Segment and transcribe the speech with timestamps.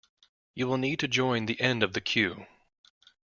[0.55, 2.47] You will need to join the end of the queue.